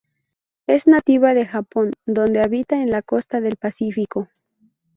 [0.65, 4.29] Es nativa de Japón, donde habita en la costa del Pacífico.